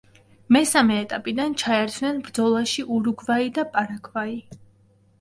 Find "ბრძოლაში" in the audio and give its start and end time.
2.31-2.89